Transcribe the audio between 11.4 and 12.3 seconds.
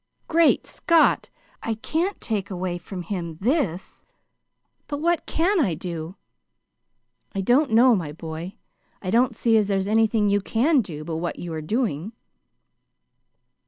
are doing."